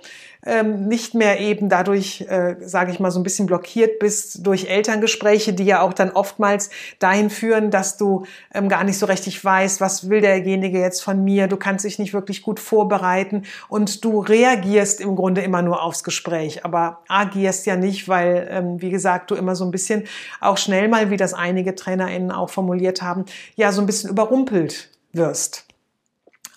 [0.46, 4.70] ähm, nicht mehr eben dadurch, äh, sage ich mal, so ein bisschen blockiert bist durch
[4.70, 9.44] Elterngespräche, die ja auch dann oftmals dahin führen, dass du ähm, gar nicht so richtig
[9.44, 14.06] weißt, was will derjenige jetzt von mir, du kannst dich nicht wirklich gut vorbereiten und
[14.06, 18.92] du reagierst im Grunde immer nur aufs Gespräch, aber agierst ja nicht, weil, ähm, wie
[18.92, 20.04] gesagt, du immer so ein bisschen
[20.40, 23.26] auch schnell mal, wie das einige TrainerInnen auch formuliert haben,
[23.56, 25.69] ja, so ein bisschen überrumpelt wirst.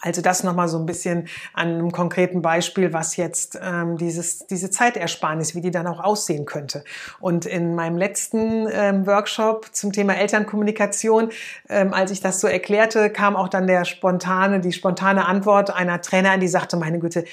[0.05, 4.69] Also das nochmal so ein bisschen an einem konkreten Beispiel, was jetzt ähm, dieses, diese
[4.69, 6.83] Zeitersparnis, wie die dann auch aussehen könnte.
[7.21, 11.31] Und in meinem letzten ähm, Workshop zum Thema Elternkommunikation,
[11.69, 16.01] ähm, als ich das so erklärte, kam auch dann der spontane, die spontane Antwort einer
[16.01, 17.25] Trainerin, die sagte, meine Güte,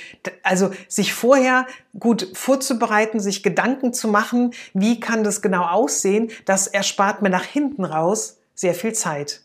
[0.43, 1.65] also sich vorher
[1.99, 7.45] gut vorzubereiten, sich Gedanken zu machen, wie kann das genau aussehen, das erspart mir nach
[7.45, 9.41] hinten raus sehr viel Zeit.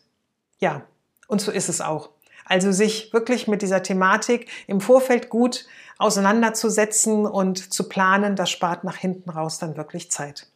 [0.59, 0.83] Ja,
[1.27, 2.09] und so ist es auch.
[2.45, 5.65] Also sich wirklich mit dieser Thematik im Vorfeld gut
[5.97, 10.47] auseinanderzusetzen und zu planen, das spart nach hinten raus dann wirklich Zeit.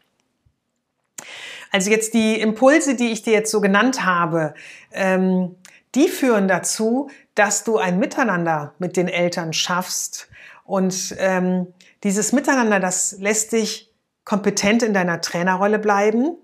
[1.72, 4.54] Also jetzt die Impulse, die ich dir jetzt so genannt habe,
[4.92, 5.56] ähm,
[5.96, 10.30] die führen dazu, dass du ein Miteinander mit den Eltern schaffst.
[10.66, 11.68] Und ähm,
[12.04, 13.92] dieses Miteinander, das lässt dich
[14.24, 16.38] kompetent in deiner Trainerrolle bleiben,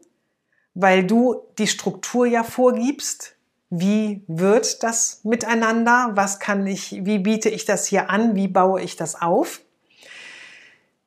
[0.73, 3.34] weil du die Struktur ja vorgibst,
[3.69, 6.11] wie wird das miteinander?
[6.13, 8.35] Was kann ich, wie biete ich das hier an?
[8.35, 9.61] Wie baue ich das auf?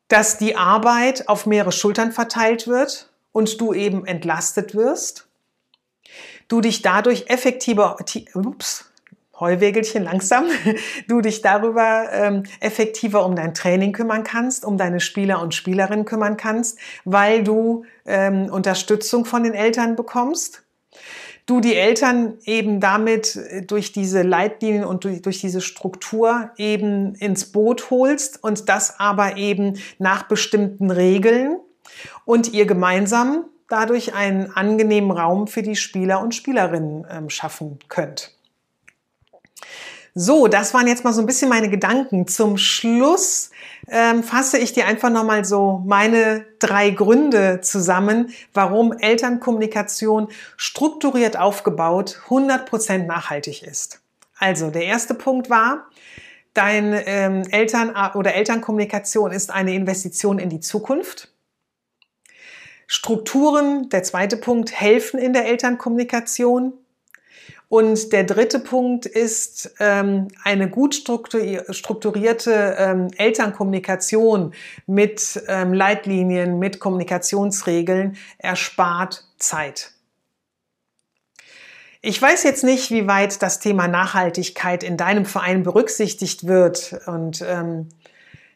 [0.08, 5.28] Dass die Arbeit auf mehrere Schultern verteilt wird und du eben entlastet wirst.
[6.48, 7.96] Du dich dadurch effektiver,
[8.34, 8.86] ups,
[9.38, 10.46] Heuwegelchen langsam,
[11.08, 16.06] du dich darüber ähm, effektiver um dein Training kümmern kannst, um deine Spieler und Spielerinnen
[16.06, 20.64] kümmern kannst, weil du ähm, Unterstützung von den Eltern bekommst
[21.48, 27.14] du die Eltern eben damit äh, durch diese Leitlinien und durch, durch diese Struktur eben
[27.16, 31.58] ins Boot holst und das aber eben nach bestimmten Regeln
[32.24, 38.37] und ihr gemeinsam dadurch einen angenehmen Raum für die Spieler und Spielerinnen ähm, schaffen könnt.
[40.20, 42.26] So, das waren jetzt mal so ein bisschen meine Gedanken.
[42.26, 43.52] Zum Schluss
[43.86, 50.26] ähm, fasse ich dir einfach nochmal so meine drei Gründe zusammen, warum Elternkommunikation
[50.56, 54.00] strukturiert aufgebaut 100% nachhaltig ist.
[54.40, 55.86] Also, der erste Punkt war,
[56.52, 61.32] dein ähm, Eltern- oder Elternkommunikation ist eine Investition in die Zukunft.
[62.88, 66.72] Strukturen, der zweite Punkt, helfen in der Elternkommunikation.
[67.68, 74.54] Und der dritte Punkt ist ähm, eine gut strukturierte ähm, Elternkommunikation
[74.86, 79.92] mit ähm, Leitlinien, mit Kommunikationsregeln erspart Zeit.
[82.00, 87.44] Ich weiß jetzt nicht, wie weit das Thema Nachhaltigkeit in deinem Verein berücksichtigt wird und
[87.46, 87.88] ähm,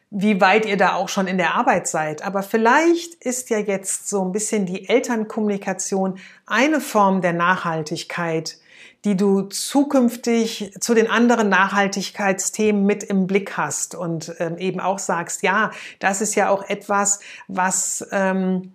[0.09, 2.23] wie weit ihr da auch schon in der Arbeit seid.
[2.23, 8.57] Aber vielleicht ist ja jetzt so ein bisschen die Elternkommunikation eine Form der Nachhaltigkeit,
[9.05, 14.99] die du zukünftig zu den anderen Nachhaltigkeitsthemen mit im Blick hast und ähm, eben auch
[14.99, 18.71] sagst, ja, das ist ja auch etwas, was, ähm,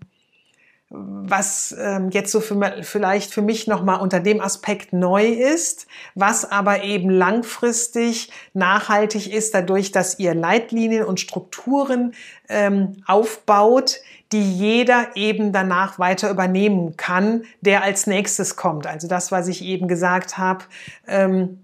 [0.90, 6.50] was ähm, jetzt so für, vielleicht für mich nochmal unter dem Aspekt neu ist, was
[6.50, 12.14] aber eben langfristig nachhaltig ist, dadurch, dass ihr Leitlinien und Strukturen
[12.48, 13.96] ähm, aufbaut,
[14.32, 18.86] die jeder eben danach weiter übernehmen kann, der als nächstes kommt.
[18.86, 20.64] Also das, was ich eben gesagt habe.
[21.06, 21.60] Ähm,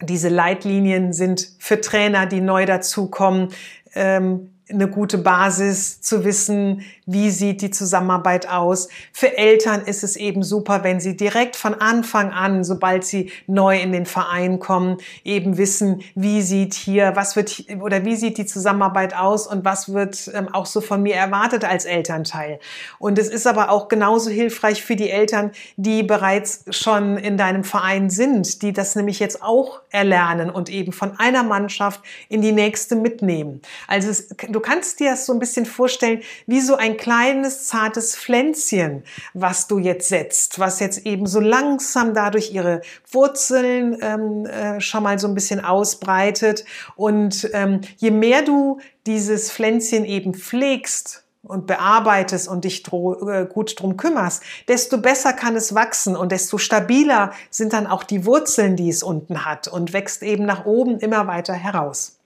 [0.00, 3.48] diese Leitlinien sind für Trainer, die neu dazukommen,
[3.94, 8.88] ähm, eine gute Basis zu wissen, wie sieht die Zusammenarbeit aus.
[9.12, 13.80] Für Eltern ist es eben super, wenn sie direkt von Anfang an, sobald sie neu
[13.80, 18.44] in den Verein kommen, eben wissen, wie sieht hier, was wird oder wie sieht die
[18.44, 22.60] Zusammenarbeit aus und was wird ähm, auch so von mir erwartet als Elternteil.
[22.98, 27.64] Und es ist aber auch genauso hilfreich für die Eltern, die bereits schon in deinem
[27.64, 32.52] Verein sind, die das nämlich jetzt auch erlernen und eben von einer Mannschaft in die
[32.52, 33.62] nächste mitnehmen.
[33.86, 38.14] Also es, du kannst dir das so ein bisschen vorstellen, wie so ein kleines, zartes
[38.14, 44.80] Pflänzchen, was du jetzt setzt, was jetzt eben so langsam dadurch ihre Wurzeln ähm, äh,
[44.82, 46.66] schon mal so ein bisschen ausbreitet.
[46.96, 53.80] Und ähm, je mehr du dieses Pflänzchen eben pflegst, und bearbeitest und dich äh, gut
[53.80, 58.76] drum kümmerst, desto besser kann es wachsen und desto stabiler sind dann auch die Wurzeln,
[58.76, 62.18] die es unten hat und wächst eben nach oben immer weiter heraus.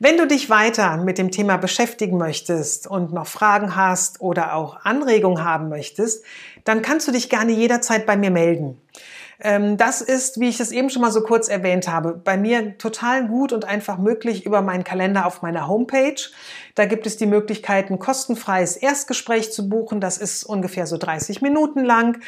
[0.00, 4.84] Wenn du dich weiter mit dem Thema beschäftigen möchtest und noch Fragen hast oder auch
[4.84, 6.24] Anregungen haben möchtest,
[6.62, 8.80] dann kannst du dich gerne jederzeit bei mir melden.
[9.40, 12.76] Ähm, das ist, wie ich es eben schon mal so kurz erwähnt habe, bei mir
[12.78, 16.20] total gut und einfach möglich über meinen Kalender auf meiner Homepage.
[16.74, 20.00] Da gibt es die Möglichkeit, ein kostenfreies Erstgespräch zu buchen.
[20.00, 22.20] Das ist ungefähr so 30 Minuten lang.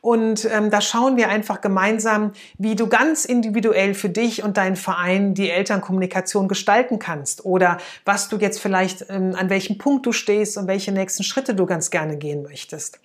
[0.00, 4.76] Und ähm, da schauen wir einfach gemeinsam, wie du ganz individuell für dich und deinen
[4.76, 7.44] Verein die Elternkommunikation gestalten kannst.
[7.44, 11.56] Oder was du jetzt vielleicht, ähm, an welchem Punkt du stehst und welche nächsten Schritte
[11.56, 13.00] du ganz gerne gehen möchtest.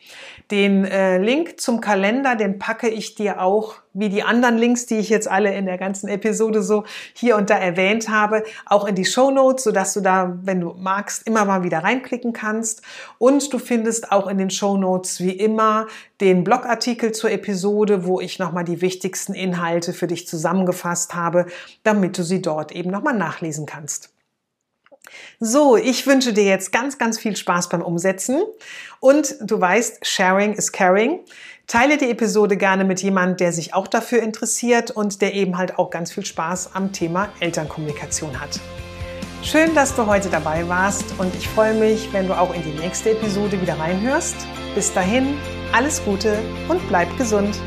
[0.51, 4.97] Den äh, Link zum Kalender, den packe ich dir auch wie die anderen Links, die
[4.97, 8.95] ich jetzt alle in der ganzen Episode so hier und da erwähnt habe, auch in
[8.95, 12.81] die Show Notes, sodass du da, wenn du magst, immer mal wieder reinklicken kannst.
[13.17, 15.87] Und du findest auch in den Show Notes wie immer
[16.21, 21.47] den Blogartikel zur Episode, wo ich nochmal die wichtigsten Inhalte für dich zusammengefasst habe,
[21.83, 24.13] damit du sie dort eben nochmal nachlesen kannst.
[25.39, 28.41] So, ich wünsche dir jetzt ganz, ganz viel Spaß beim Umsetzen.
[28.99, 31.19] Und du weißt, Sharing is Caring.
[31.67, 35.79] Teile die Episode gerne mit jemandem, der sich auch dafür interessiert und der eben halt
[35.79, 38.59] auch ganz viel Spaß am Thema Elternkommunikation hat.
[39.43, 42.79] Schön, dass du heute dabei warst und ich freue mich, wenn du auch in die
[42.79, 44.35] nächste Episode wieder reinhörst.
[44.75, 45.37] Bis dahin,
[45.73, 46.37] alles Gute
[46.67, 47.57] und bleib gesund.